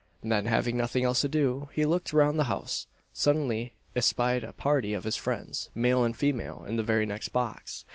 [0.23, 2.87] Then, having nothing else to do, he looked round the house.
[3.13, 7.29] Suddenly he espied a party of his friends, male and female, in the very next
[7.29, 7.85] box.